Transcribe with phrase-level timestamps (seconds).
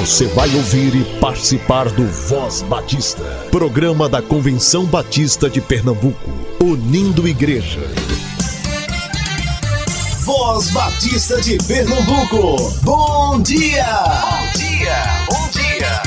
[0.00, 6.30] Você vai ouvir e participar do Voz Batista, programa da Convenção Batista de Pernambuco,
[6.62, 7.80] unindo igreja.
[10.20, 13.86] Voz Batista de Pernambuco, bom dia!
[14.20, 16.02] Bom dia, bom dia!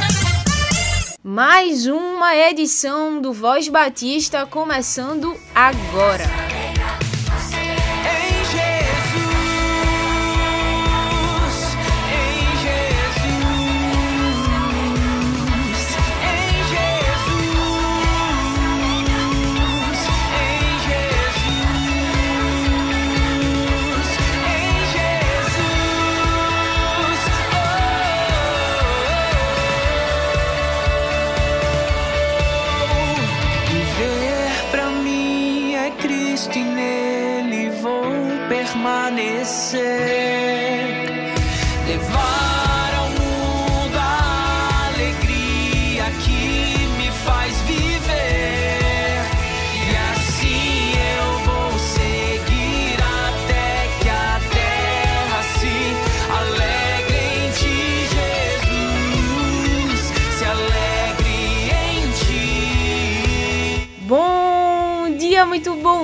[1.23, 6.58] Mais uma edição do Voz Batista começando agora.
[39.45, 40.49] Muito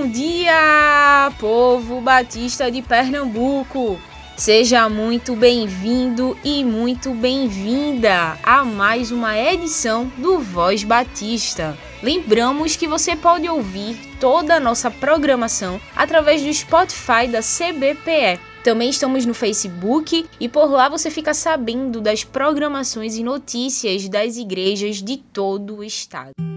[0.05, 3.99] bom dia, povo batista de Pernambuco.
[4.37, 11.75] Seja muito bem-vindo e muito bem-vinda a mais uma edição do Voz Batista.
[12.03, 18.39] Lembramos que você pode ouvir toda a nossa programação através do Spotify da CBPE.
[18.63, 24.37] Também estamos no Facebook e por lá você fica sabendo das programações e notícias das
[24.37, 26.54] igrejas de todo o estado.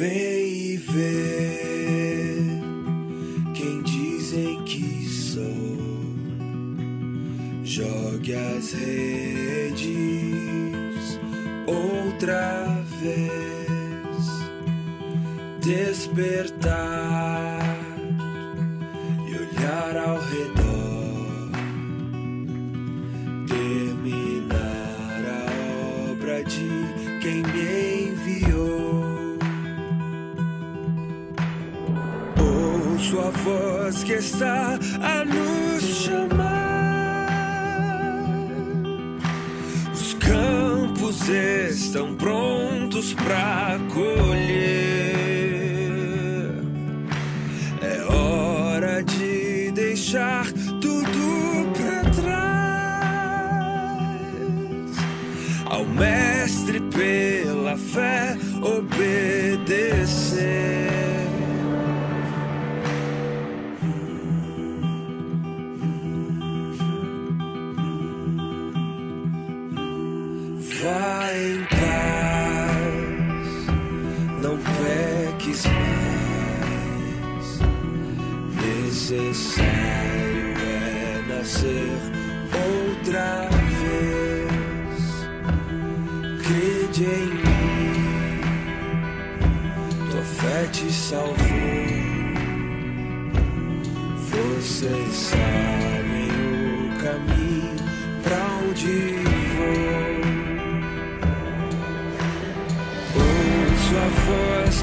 [0.00, 1.58] Vem e vê
[3.54, 5.76] quem dizem que sou.
[7.62, 9.90] Jogue as redes
[11.66, 14.24] outra vez.
[15.60, 16.59] Despertar
[34.10, 37.28] que está a nos chamar.
[39.92, 44.34] Os campos estão prontos para colher.
[47.80, 50.50] É hora de deixar
[50.80, 52.50] tudo para trás.
[55.66, 60.10] Ao Mestre pela fé obedecer.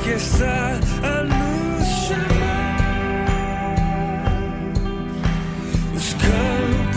[0.07, 3.27] Que está a nos chamar.
[5.97, 6.91] estão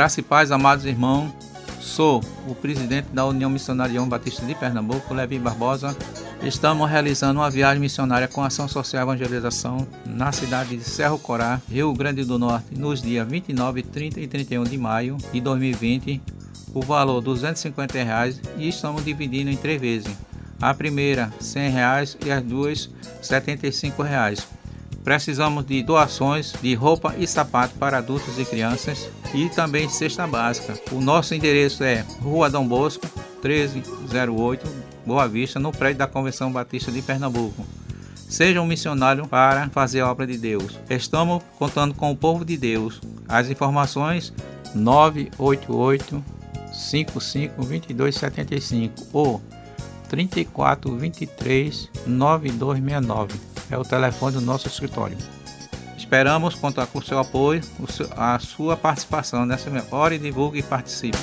[0.00, 1.30] Graça e paz, amados irmãos.
[1.78, 5.94] Sou o presidente da União Missionária João Batista de Pernambuco, Levi Barbosa.
[6.42, 11.60] Estamos realizando uma viagem missionária com ação social e evangelização na cidade de Cerro Corá,
[11.68, 16.22] Rio Grande do Norte, nos dias 29, 30 e 31 de maio de 2020.
[16.72, 20.16] O valor 250 reais, e estamos dividindo em três vezes.
[20.62, 22.88] A primeira, 100 reais, e as duas,
[23.20, 24.48] 75 reais.
[25.02, 30.78] Precisamos de doações de roupa e sapato para adultos e crianças e também cesta básica.
[30.92, 33.06] O nosso endereço é Rua Dom Bosco,
[33.42, 34.66] 1308,
[35.06, 37.66] Boa Vista, no prédio da Convenção Batista de Pernambuco.
[38.14, 40.78] Seja um missionário para fazer a obra de Deus.
[40.88, 43.00] Estamos contando com o povo de Deus.
[43.26, 44.32] As informações
[44.74, 46.22] 988
[46.72, 49.42] 55 2275 ou
[50.08, 55.16] 3423 9269 é o telefone do nosso escritório.
[55.96, 57.60] Esperamos contar com o seu apoio,
[58.16, 59.70] a sua participação nessa
[60.14, 61.18] e divulgue e participe.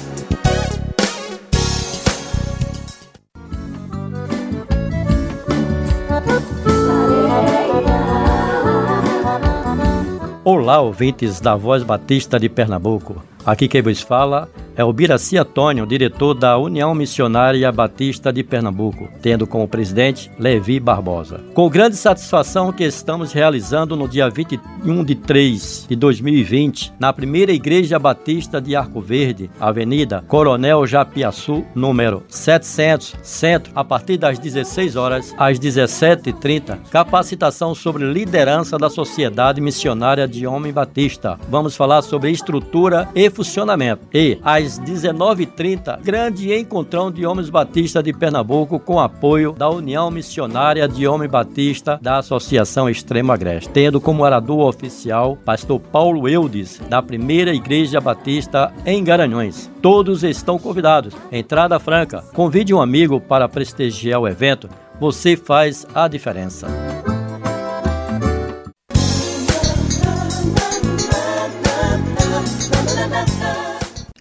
[10.44, 13.22] Olá, ouvintes da Voz Batista de Pernambuco.
[13.46, 19.10] Aqui quem vos fala é o Biraci Antônio, diretor da União Missionária Batista de Pernambuco,
[19.24, 21.42] tendo como presidente Levi Barbosa.
[21.56, 27.52] Com grande satisfação que estamos realizando no dia 21 de 3 de 2020, na primeira
[27.52, 34.96] Igreja Batista de Arco Verde, Avenida Coronel Japiaçu, número 700, Centro, a partir das 16
[34.96, 41.40] horas às 17h30, capacitação sobre liderança da Sociedade Missionária de Homem Batista.
[41.50, 44.06] Vamos falar sobre estrutura e funcionamento.
[44.14, 50.12] E às às 19h30, grande encontrão de homens batistas de Pernambuco com apoio da União
[50.12, 56.82] Missionária de Homem Batista da Associação Extremo Agreste, tendo como orador oficial pastor Paulo Eudes,
[56.90, 59.72] da Primeira Igreja Batista em Garanhões.
[59.82, 61.14] Todos estão convidados.
[61.32, 62.22] Entrada franca.
[62.34, 64.70] Convide um amigo para prestigiar o evento.
[65.00, 66.68] Você faz a diferença.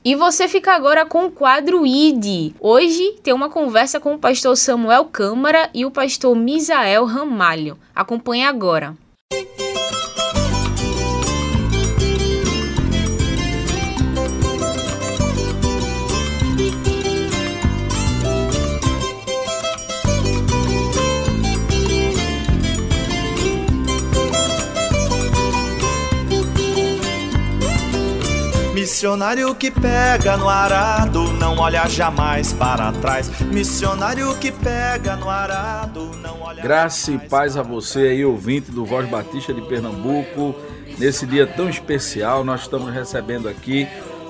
[0.07, 2.55] E você fica agora com o quadro ID.
[2.61, 7.77] Hoje tem uma conversa com o pastor Samuel Câmara e o pastor Misael Ramalho.
[7.93, 8.97] Acompanhe agora.
[29.17, 33.31] Missionário que pega no arado, não olha jamais para trás.
[33.51, 38.85] Missionário que pega no arado, não olha Graça e paz a você aí, ouvinte do
[38.85, 40.55] Voz Batista de Pernambuco.
[40.99, 43.89] Nesse dia tão especial, nós estamos recebendo aqui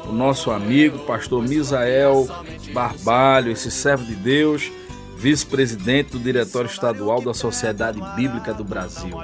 [0.09, 2.28] o nosso amigo, pastor Misael
[2.73, 4.71] Barbalho, esse servo de Deus,
[5.19, 9.19] vice-presidente do Diretório Estadual da Sociedade Bíblica do Brasil.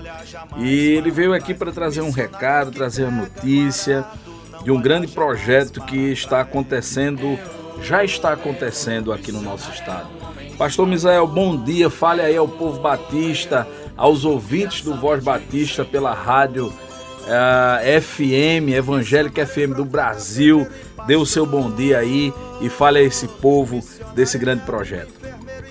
[0.59, 4.05] E ele veio aqui para trazer um recado, trazer uma notícia
[4.65, 7.39] de um grande projeto que está acontecendo,
[7.83, 10.09] já está acontecendo aqui no nosso estado.
[10.57, 11.91] Pastor Misael, bom dia.
[11.91, 13.67] Fale aí ao povo batista,
[13.97, 20.67] aos ouvintes do Voz Batista pela rádio uh, eh, FM, Evangélica FM do Brasil.
[21.07, 23.81] Dê o seu bom dia aí e fale a esse povo
[24.15, 25.13] desse grande projeto.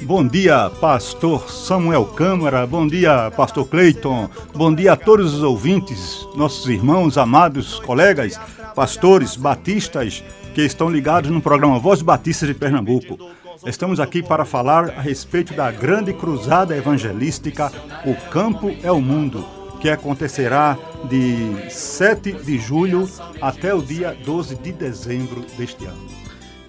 [0.01, 2.67] Bom dia, pastor Samuel Câmara.
[2.67, 4.29] Bom dia, pastor Cleiton.
[4.53, 8.37] Bom dia a todos os ouvintes, nossos irmãos, amados, colegas
[8.75, 10.23] pastores batistas
[10.53, 13.17] que estão ligados no programa Voz Batista de Pernambuco.
[13.65, 17.71] Estamos aqui para falar a respeito da grande cruzada evangelística
[18.05, 19.45] O Campo é o Mundo,
[19.79, 23.09] que acontecerá de 7 de julho
[23.41, 26.09] até o dia 12 de dezembro deste ano.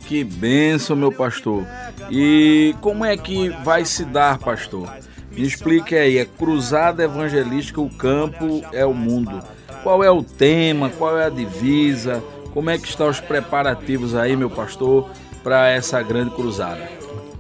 [0.07, 1.65] Que benção, meu pastor.
[2.11, 4.91] E como é que vai se dar, pastor?
[5.31, 9.43] Me explique aí, é Cruzada Evangelística O Campo é o Mundo.
[9.83, 10.91] Qual é o tema?
[10.91, 12.23] Qual é a divisa?
[12.55, 15.11] Como é que estão os preparativos aí, meu pastor,
[15.43, 16.89] para essa grande cruzada?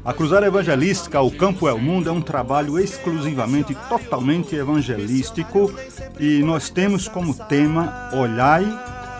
[0.04, 5.72] A Cruzada Evangelística O Campo é o Mundo é um trabalho exclusivamente, totalmente evangelístico
[6.18, 8.66] e nós temos como tema Olhai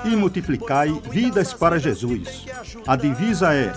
[0.05, 2.45] e multiplicai vidas para Jesus.
[2.85, 3.73] A divisa é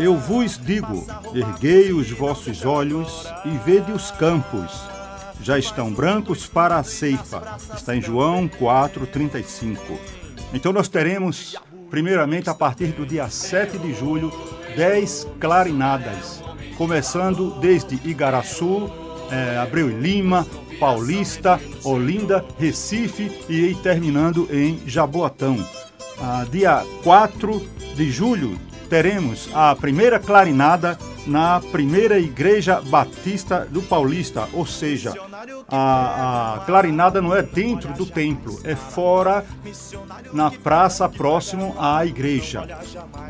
[0.00, 4.97] Eu vos digo, erguei os vossos olhos e vede os campos
[5.42, 7.56] já estão brancos para a ceifa.
[7.74, 9.98] Está em João 4:35.
[10.52, 11.56] Então nós teremos
[11.90, 14.32] primeiramente a partir do dia 7 de julho
[14.76, 16.42] 10 clarinadas,
[16.76, 18.90] começando desde Igaraçu,
[19.30, 20.46] é, Abreu e Lima,
[20.78, 25.56] Paulista, Olinda, Recife e terminando em Jaboatão.
[26.20, 27.60] ah, dia 4
[27.94, 35.14] de julho, teremos a primeira clarinada na primeira Igreja Batista do Paulista, ou seja,
[35.68, 39.44] a, a, clarinada não é dentro do templo, é fora,
[40.32, 42.66] na praça próximo à igreja.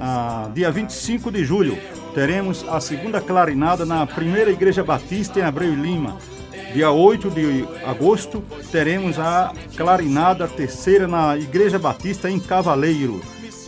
[0.01, 1.77] Ah, dia 25 de julho,
[2.15, 6.17] teremos a segunda clarinada na primeira Igreja Batista em Abreu e Lima.
[6.73, 13.21] Dia 8 de agosto, teremos a clarinada terceira na Igreja Batista em Cavaleiro.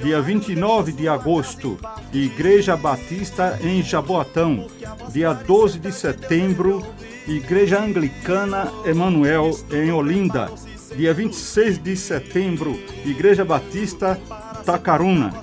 [0.02, 1.78] Dia 29 de agosto,
[2.12, 4.66] Igreja Batista em Jaboatão.
[5.12, 6.83] Dia 12 de setembro,
[7.28, 10.50] Igreja Anglicana Emanuel em Olinda.
[10.97, 14.19] Dia 26 de setembro, Igreja Batista
[14.64, 15.35] Tacaruna.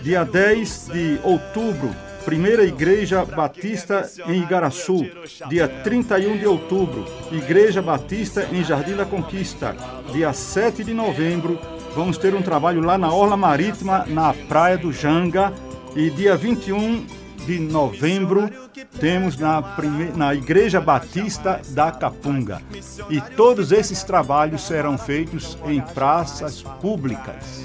[0.00, 1.94] Dia 10 de outubro,
[2.24, 5.06] Primeira Igreja Batista em Igaraçu,
[5.48, 9.76] dia 31 de outubro, Igreja Batista em Jardim da Conquista,
[10.12, 11.56] dia 7 de novembro,
[11.96, 15.50] vamos ter um trabalho lá na Orla Marítima, na Praia do Janga,
[15.96, 17.06] e dia 21
[17.46, 18.50] de novembro
[19.00, 20.12] temos na, prime...
[20.14, 22.60] na Igreja Batista da Capunga.
[23.08, 27.64] E todos esses trabalhos serão feitos em praças públicas.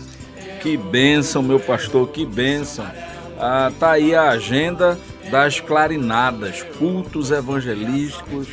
[0.62, 2.86] Que bênção, meu pastor, que bênção.
[3.38, 4.98] Ah, tá aí a agenda
[5.30, 8.48] das clarinadas, cultos evangelísticos,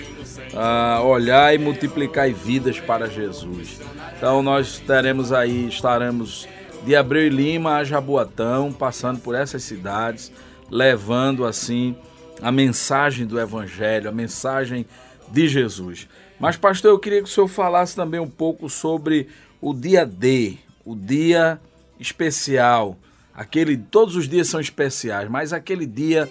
[0.58, 3.80] ah, olhar e multiplicar vidas para Jesus.
[4.16, 6.48] Então nós teremos aí, estaremos
[6.84, 10.32] de Abreu e Lima a Jaboatão, passando por essas cidades,
[10.70, 11.96] levando assim
[12.42, 14.84] a mensagem do Evangelho, a mensagem
[15.28, 16.08] de Jesus.
[16.40, 19.28] Mas, pastor, eu queria que o senhor falasse também um pouco sobre
[19.60, 21.60] o dia D, o dia
[21.98, 22.96] especial
[23.38, 26.28] Aquele, todos os dias são especiais, mas aquele dia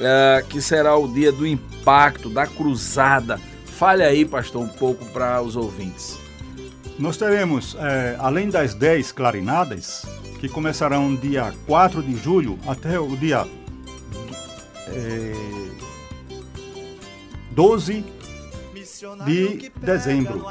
[0.00, 3.38] é, que será o dia do impacto, da cruzada.
[3.78, 6.18] Fale aí, pastor, um pouco para os ouvintes.
[6.98, 10.04] Nós teremos, é, além das 10 clarinadas,
[10.40, 13.46] que começarão dia 4 de julho até o dia
[14.88, 15.32] é,
[17.52, 18.04] 12
[19.26, 20.44] de dezembro.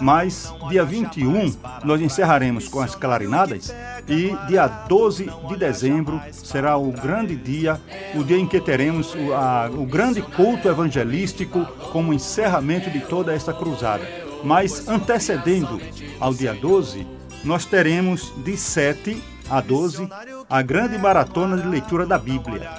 [0.00, 1.54] Mas dia 21
[1.84, 3.74] nós encerraremos com as clarinadas
[4.08, 7.80] e dia 12 de dezembro será o grande dia,
[8.14, 13.32] o dia em que teremos o, a, o grande culto evangelístico como encerramento de toda
[13.32, 14.06] esta cruzada.
[14.42, 15.80] Mas antecedendo
[16.18, 17.06] ao dia 12,
[17.44, 20.08] nós teremos de 7 a 12
[20.48, 22.70] a grande maratona de leitura da Bíblia.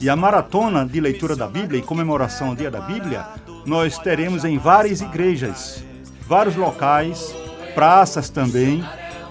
[0.00, 3.26] E a maratona de leitura da Bíblia, em comemoração ao Dia da Bíblia,
[3.66, 5.84] nós teremos em várias igrejas,
[6.26, 7.34] vários locais,
[7.74, 8.82] praças também,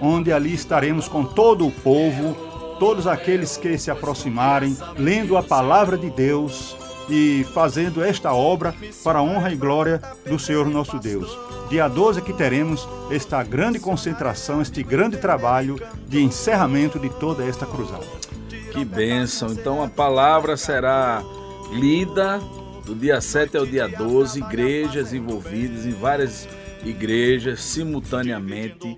[0.02, 2.36] onde ali estaremos com todo o povo,
[2.78, 6.76] todos aqueles que se aproximarem, lendo a palavra de Deus
[7.10, 11.38] e fazendo esta obra para a honra e glória do Senhor nosso Deus.
[11.70, 17.66] Dia 12 que teremos esta grande concentração, este grande trabalho de encerramento de toda esta
[17.66, 18.06] cruzada.
[18.72, 19.50] Que bênção!
[19.52, 21.24] Então a palavra será
[21.72, 22.42] lida
[22.86, 26.48] do dia 7 ao dia 12, igrejas envolvidas em várias
[26.84, 28.98] igrejas simultaneamente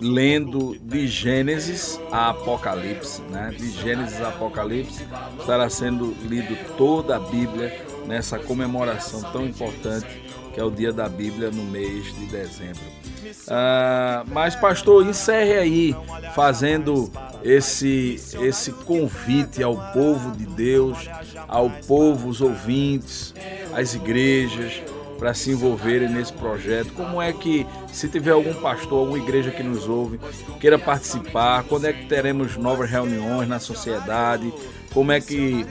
[0.00, 3.54] lendo de Gênesis a Apocalipse, né?
[3.56, 5.06] De Gênesis a Apocalipse
[5.38, 10.06] estará sendo lido toda a Bíblia nessa comemoração tão importante
[10.54, 12.82] que é o dia da Bíblia no mês de dezembro.
[13.46, 15.96] Ah, mas pastor, encerre aí
[16.34, 17.10] fazendo
[17.42, 21.08] esse esse convite ao povo de Deus,
[21.46, 23.34] ao povo, os ouvintes,
[23.72, 24.82] às igrejas,
[25.18, 26.92] para se envolverem nesse projeto.
[26.92, 30.20] Como é que, se tiver algum pastor, alguma igreja que nos ouve,
[30.60, 34.52] queira participar, quando é que teremos novas reuniões na sociedade,
[34.94, 35.66] como é que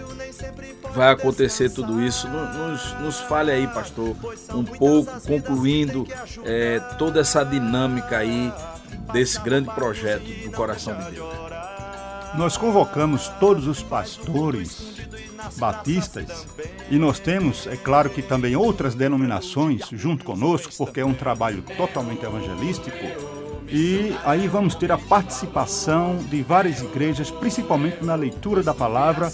[0.94, 2.28] vai acontecer tudo isso?
[2.28, 4.16] Nos, nos fale aí, pastor,
[4.54, 6.06] um pouco, concluindo
[6.44, 8.52] é, toda essa dinâmica aí
[9.14, 11.57] desse grande projeto do coração de Deus.
[12.36, 14.96] Nós convocamos todos os pastores
[15.58, 16.46] batistas
[16.90, 21.64] e nós temos, é claro que também outras denominações junto conosco, porque é um trabalho
[21.76, 22.98] totalmente evangelístico.
[23.70, 29.32] E aí vamos ter a participação de várias igrejas, principalmente na leitura da palavra,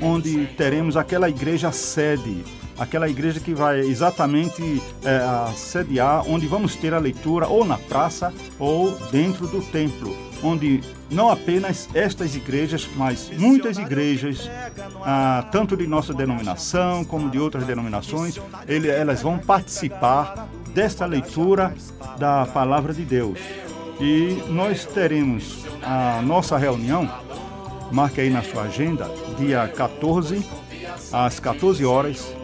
[0.00, 2.44] onde teremos aquela igreja sede,
[2.78, 8.32] aquela igreja que vai exatamente é, sediar, onde vamos ter a leitura ou na praça
[8.58, 14.50] ou dentro do templo onde não apenas estas igrejas, mas muitas igrejas,
[15.02, 21.74] ah, tanto de nossa denominação como de outras denominações, ele, elas vão participar desta leitura
[22.18, 23.38] da palavra de Deus.
[24.00, 27.08] E nós teremos a nossa reunião,
[27.90, 30.44] marque aí na sua agenda, dia 14,
[31.12, 32.34] às 14 horas,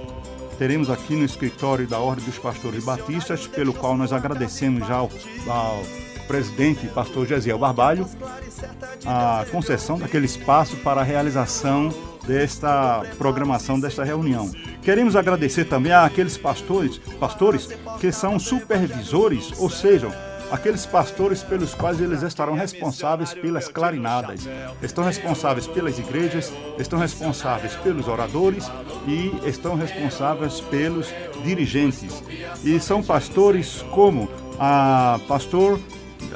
[0.59, 5.11] teremos aqui no escritório da Ordem dos Pastores Batistas, pelo qual nós agradecemos já ao,
[5.49, 5.83] ao
[6.31, 8.07] presidente, pastor Gesiel Barbalho,
[9.05, 11.93] a concessão daquele espaço para a realização
[12.25, 14.49] desta programação desta reunião.
[14.81, 17.69] Queremos agradecer também àqueles pastores, pastores
[17.99, 20.07] que são supervisores, ou seja,
[20.53, 24.49] aqueles pastores pelos quais eles estarão responsáveis pelas clarinadas,
[24.81, 28.71] estão responsáveis pelas igrejas, estão responsáveis pelos oradores
[29.05, 32.23] e estão responsáveis pelos dirigentes.
[32.63, 34.29] E são pastores como
[34.61, 35.81] a pastor,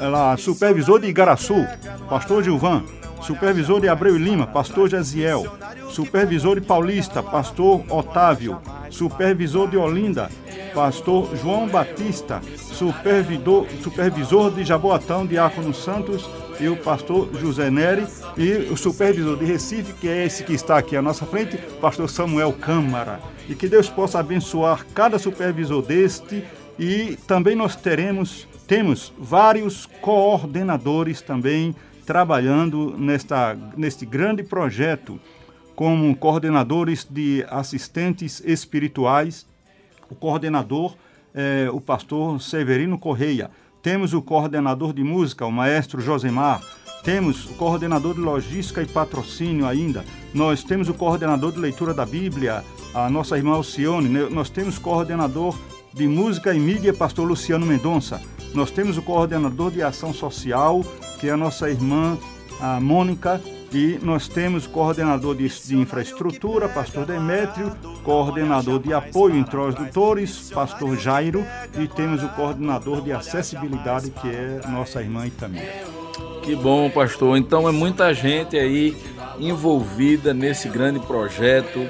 [0.00, 1.66] a supervisor de Igaraçu,
[2.08, 2.84] pastor Gilvan,
[3.22, 5.46] supervisor de Abreu e Lima, pastor Jaziel,
[5.88, 8.60] supervisor de Paulista, pastor Otávio,
[8.90, 10.30] supervisor de Olinda,
[10.74, 16.28] pastor João Batista, supervisor, supervisor de Jaboatão, Diácono Santos,
[16.60, 20.78] e o pastor José Neri, e o supervisor de Recife, que é esse que está
[20.78, 23.20] aqui à nossa frente, pastor Samuel Câmara.
[23.48, 26.44] E que Deus possa abençoar cada supervisor deste,
[26.78, 31.74] e também nós teremos, temos vários coordenadores também
[32.07, 35.20] trabalhando nesta, neste grande projeto
[35.74, 39.46] como coordenadores de assistentes espirituais,
[40.09, 40.94] o coordenador
[41.35, 43.50] é o pastor Severino Correia,
[43.83, 46.62] temos o coordenador de música, o maestro Josemar,
[47.03, 52.07] temos o coordenador de logística e patrocínio ainda, nós temos o coordenador de leitura da
[52.07, 52.62] Bíblia,
[52.94, 55.59] a nossa irmã Alcione, nós temos coordenador
[55.92, 58.20] de música e mídia, pastor Luciano Mendonça,
[58.54, 60.82] nós temos o coordenador de ação social,
[61.18, 62.16] que é a nossa irmã
[62.60, 63.40] a Mônica,
[63.72, 70.96] e nós temos o coordenador de, de infraestrutura, pastor Demétrio, coordenador de apoio introdutores, pastor
[70.96, 71.44] Jairo,
[71.76, 75.84] e temos o coordenador de acessibilidade, que é nossa irmã Itamir.
[76.42, 77.36] Que bom, pastor.
[77.36, 78.96] Então é muita gente aí
[79.40, 81.80] envolvida nesse grande projeto,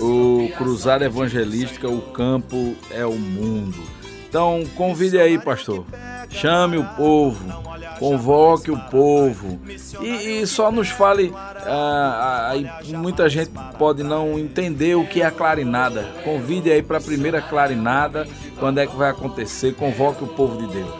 [0.00, 3.97] o Cruzada Evangelística, o campo é o mundo.
[4.28, 5.86] Então convide aí, pastor.
[6.28, 7.62] Chame o povo,
[7.98, 9.58] convoque o povo
[10.02, 11.32] e, e só nos fale.
[11.34, 16.06] Ah, ah, muita gente pode não entender o que é a clarinada.
[16.22, 18.28] Convide aí para a primeira clarinada.
[18.58, 19.74] Quando é que vai acontecer?
[19.74, 20.90] Convoque o povo de Deus.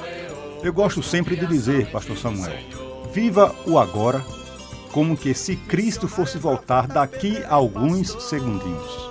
[0.62, 2.56] Eu gosto sempre de dizer, Pastor Samuel,
[3.12, 4.24] viva o agora
[4.90, 9.10] como que se Cristo fosse voltar daqui a alguns segundinhos.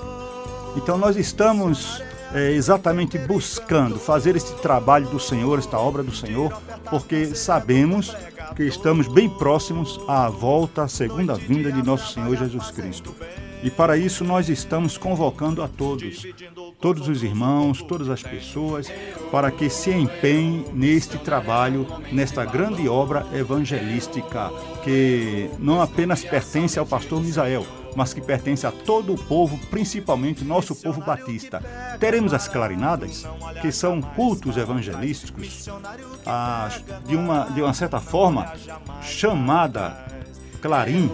[0.75, 2.01] Então nós estamos
[2.33, 6.51] é, exatamente buscando fazer este trabalho do Senhor, esta obra do Senhor,
[6.89, 8.15] porque sabemos
[8.55, 13.15] que estamos bem próximos à volta, à segunda vinda de nosso Senhor Jesus Cristo.
[13.63, 16.23] E para isso nós estamos convocando a todos,
[16.79, 18.87] todos os irmãos, todas as pessoas,
[19.31, 24.51] para que se empenhem neste trabalho, nesta grande obra evangelística,
[24.83, 30.43] que não apenas pertence ao pastor Misael, mas que pertence a todo o povo, principalmente
[30.43, 31.61] nosso povo batista.
[31.99, 33.25] Teremos as clarinadas,
[33.61, 35.67] que são cultos evangelísticos,
[37.05, 38.53] de, uma, de uma certa forma
[39.01, 40.05] chamada
[40.61, 41.11] Clarim,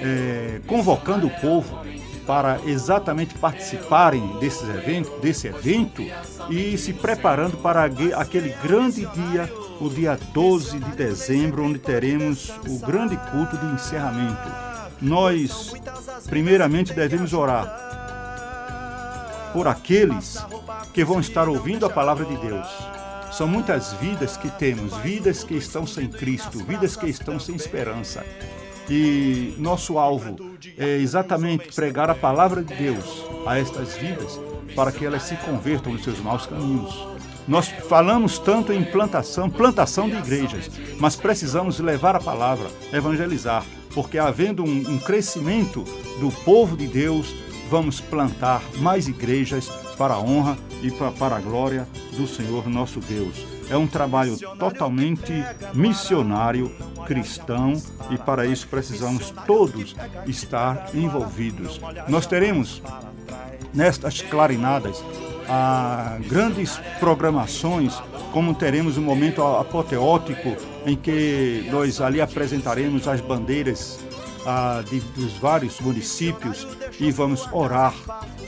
[0.00, 1.84] é, convocando o povo
[2.26, 6.02] para exatamente participarem desses eventos, desse evento
[6.50, 7.84] e se preparando para
[8.16, 14.63] aquele grande dia, o dia 12 de dezembro, onde teremos o grande culto de encerramento
[15.00, 15.72] nós,
[16.28, 17.84] primeiramente, devemos orar
[19.52, 20.44] por aqueles
[20.92, 22.66] que vão estar ouvindo a palavra de Deus.
[23.32, 28.24] São muitas vidas que temos, vidas que estão sem Cristo, vidas que estão sem esperança.
[28.88, 30.36] E nosso alvo
[30.76, 34.38] é exatamente pregar a palavra de Deus a estas vidas
[34.74, 37.14] para que elas se convertam nos seus maus caminhos.
[37.46, 44.18] Nós falamos tanto em plantação, plantação de igrejas, mas precisamos levar a palavra, evangelizar, porque
[44.18, 45.84] havendo um, um crescimento
[46.18, 47.34] do povo de Deus,
[47.70, 53.00] vamos plantar mais igrejas para a honra e para, para a glória do Senhor nosso
[53.00, 53.53] Deus.
[53.70, 55.32] É um trabalho totalmente
[55.72, 56.70] missionário,
[57.06, 57.74] cristão,
[58.10, 59.94] e para isso precisamos todos
[60.26, 61.80] estar envolvidos.
[62.08, 62.82] Nós teremos
[63.72, 65.02] nestas clarinadas
[65.48, 67.94] a grandes programações,
[68.32, 73.98] como teremos um momento apoteótico em que nós ali apresentaremos as bandeiras
[74.46, 76.66] ah, de, dos vários municípios
[76.98, 77.94] e vamos orar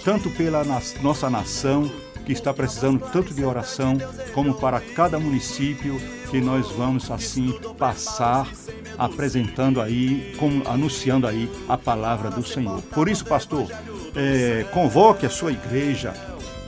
[0.05, 0.63] tanto pela
[1.03, 1.91] nossa nação
[2.27, 3.97] que está precisando tanto de oração,
[4.35, 8.51] como para cada município que nós vamos assim passar
[8.99, 12.83] apresentando aí, como, anunciando aí a palavra do Senhor.
[12.83, 13.71] Por isso, pastor,
[14.17, 16.13] é, convoque a sua igreja,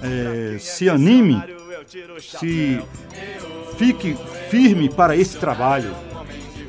[0.00, 1.42] é, se anime,
[2.20, 2.80] se
[3.76, 4.16] fique
[4.48, 5.92] firme para esse trabalho,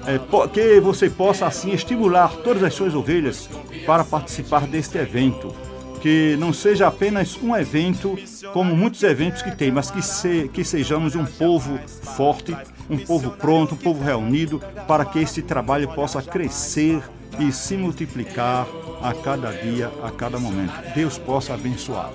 [0.08, 3.47] é, que você possa assim estimular todas as suas ovelhas
[3.86, 5.54] para participar deste evento.
[6.01, 8.17] Que não seja apenas um evento
[8.53, 11.77] como muitos eventos que tem, mas que, se, que sejamos um povo
[12.15, 12.55] forte,
[12.89, 17.01] um povo pronto, um povo reunido, para que esse trabalho possa crescer
[17.39, 18.65] e se multiplicar
[19.01, 20.73] a cada dia, a cada momento.
[20.95, 22.12] Deus possa abençoar.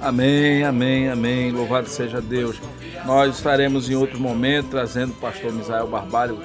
[0.00, 1.52] Amém, amém, amém.
[1.52, 2.60] Louvado seja Deus.
[3.06, 6.40] Nós estaremos em outro momento trazendo o pastor Misael Barbalho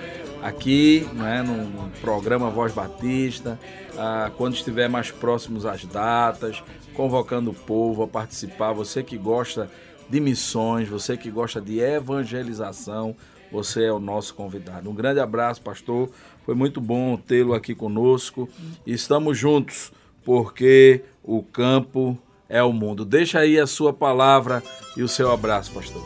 [0.47, 3.59] aqui, né, no, programa Voz Batista,
[3.97, 8.71] ah, quando estiver mais próximos às datas, convocando o povo a participar.
[8.71, 9.69] Você que gosta
[10.09, 13.13] de missões, você que gosta de evangelização,
[13.51, 14.89] você é o nosso convidado.
[14.89, 16.09] Um grande abraço, pastor.
[16.45, 18.47] Foi muito bom tê-lo aqui conosco.
[18.85, 19.91] Estamos juntos,
[20.23, 23.03] porque o campo é o mundo.
[23.03, 24.63] Deixa aí a sua palavra
[24.95, 26.03] e o seu abraço, pastor.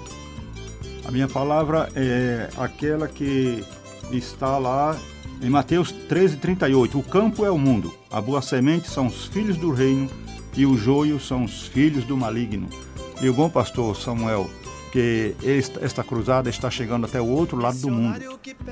[1.05, 3.63] A minha palavra é aquela que
[4.17, 4.97] está lá
[5.41, 6.99] em Mateus 13, 38.
[6.99, 10.09] O campo é o mundo, a boa semente são os filhos do reino
[10.55, 12.67] e o joio são os filhos do maligno.
[13.21, 14.49] E o bom pastor Samuel,
[14.91, 15.35] que
[15.81, 18.19] esta, cruzada está chegando até o outro lado do mundo,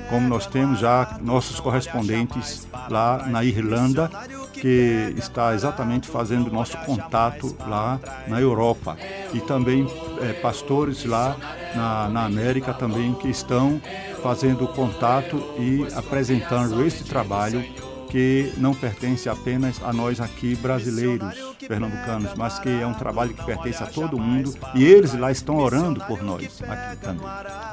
[0.08, 4.10] como nós temos já nossos correspondentes lá na Irlanda,
[4.60, 8.96] que está exatamente fazendo nosso contato lá na Europa,
[9.32, 9.86] e também
[10.20, 11.36] é, pastores lá
[11.74, 13.80] na, na América também que estão
[14.22, 17.64] fazendo contato e apresentando esse trabalho
[18.10, 23.44] que não pertence apenas a nós aqui brasileiros, pernambucanos, mas que é um trabalho que
[23.44, 27.26] pertence a todo mundo e eles lá estão orando por nós aqui também.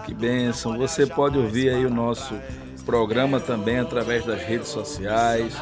[0.06, 0.78] Que bênção!
[0.78, 2.36] Você pode ouvir aí o nosso
[2.86, 5.54] programa também através das redes sociais,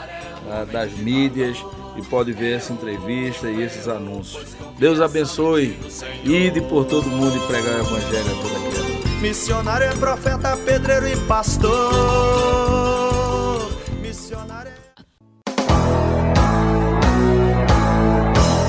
[0.71, 1.57] das mídias
[1.95, 4.55] e pode ver essa entrevista e esses anúncios.
[4.77, 5.77] Deus abençoe.
[6.23, 9.19] Ide por todo mundo e pregar o evangelho a toda criatura.
[9.21, 11.71] Missionário é profeta, pedreiro e pastor.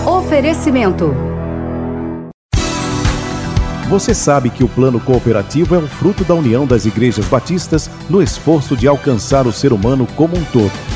[0.07, 1.15] Oferecimento.
[3.89, 8.21] Você sabe que o plano cooperativo é um fruto da união das igrejas batistas no
[8.21, 10.96] esforço de alcançar o ser humano como um todo.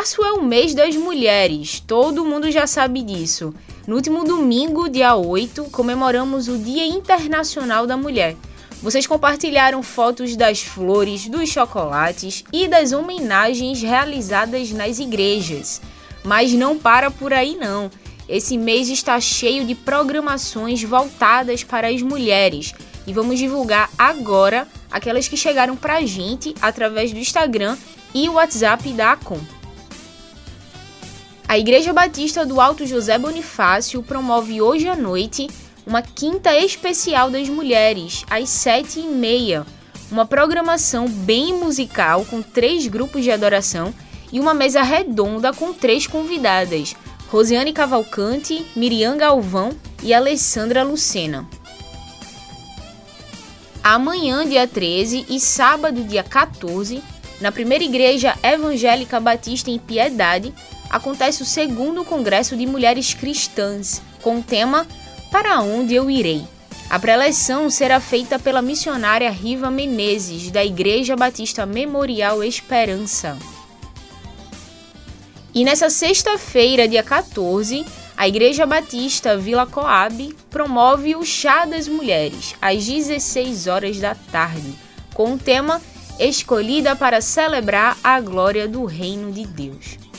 [0.00, 3.52] Março é o mês das mulheres, todo mundo já sabe disso.
[3.86, 8.34] No último domingo, dia 8, comemoramos o Dia Internacional da Mulher.
[8.82, 15.82] Vocês compartilharam fotos das flores, dos chocolates e das homenagens realizadas nas igrejas.
[16.24, 17.90] Mas não para por aí não.
[18.26, 22.72] Esse mês está cheio de programações voltadas para as mulheres
[23.06, 27.76] e vamos divulgar agora aquelas que chegaram para a gente através do Instagram
[28.14, 29.59] e WhatsApp da ACOM.
[31.50, 35.48] A Igreja Batista do Alto José Bonifácio promove hoje à noite
[35.84, 39.66] uma quinta especial das mulheres, às sete e meia.
[40.12, 43.92] Uma programação bem musical com três grupos de adoração
[44.32, 46.94] e uma mesa redonda com três convidadas:
[47.32, 49.72] Rosiane Cavalcante, Miriam Galvão
[50.04, 51.48] e Alessandra Lucena.
[53.82, 57.02] Amanhã, dia 13 e sábado, dia 14,
[57.40, 60.54] na primeira igreja evangélica batista em Piedade,
[60.90, 64.86] acontece o segundo Congresso de Mulheres Cristãs, com o tema
[65.30, 66.44] para onde eu irei?
[66.90, 73.38] A preleção será feita pela missionária Riva Menezes, da Igreja Batista Memorial Esperança.
[75.54, 82.56] E nessa sexta-feira, dia 14, a Igreja Batista Vila Coab promove o Chá das Mulheres,
[82.60, 84.74] às 16 horas da tarde,
[85.14, 85.80] com o tema
[86.18, 90.09] Escolhida para celebrar a glória do Reino de Deus.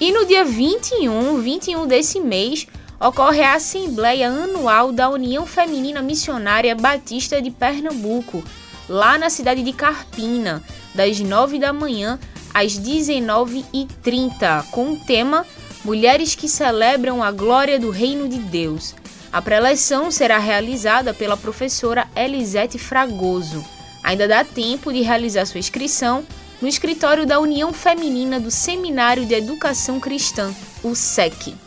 [0.00, 2.66] E no dia 21, 21 desse mês,
[3.00, 8.42] ocorre a Assembleia Anual da União Feminina Missionária Batista de Pernambuco,
[8.88, 10.62] lá na cidade de Carpina,
[10.94, 12.18] das 9 da manhã
[12.52, 15.46] às 19h30, com o tema
[15.84, 18.94] Mulheres que celebram a glória do Reino de Deus.
[19.30, 23.62] A preleção será realizada pela professora Elisete Fragoso.
[24.02, 26.24] Ainda dá tempo de realizar sua inscrição
[26.60, 31.63] no escritório da União Feminina do Seminário de Educação Cristã, o SEC.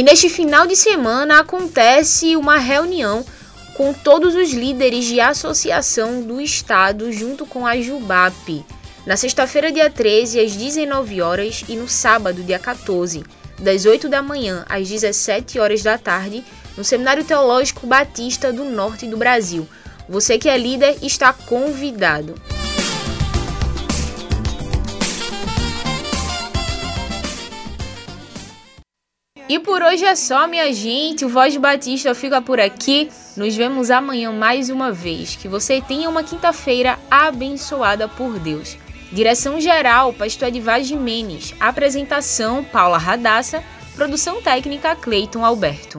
[0.00, 3.22] E neste final de semana acontece uma reunião
[3.74, 8.64] com todos os líderes de associação do estado junto com a Jubap.
[9.04, 13.22] Na sexta-feira, dia 13, às 19 horas e no sábado, dia 14,
[13.58, 16.42] das 8 da manhã às 17 horas da tarde,
[16.78, 19.68] no Seminário Teológico Batista do Norte do Brasil.
[20.08, 22.36] Você que é líder está convidado.
[29.50, 31.24] E por hoje é só, minha gente.
[31.24, 33.10] O Voz Batista fica por aqui.
[33.36, 35.34] Nos vemos amanhã mais uma vez.
[35.34, 38.76] Que você tenha uma quinta-feira abençoada por Deus.
[39.10, 41.52] Direção geral, Pastor Edivar Jimenez.
[41.58, 43.60] Apresentação, Paula Radassa.
[43.96, 45.98] Produção técnica, Cleiton Alberto.